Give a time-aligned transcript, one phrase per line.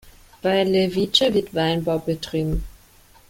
[0.41, 2.63] Bei Levice wird Weinbau betrieben.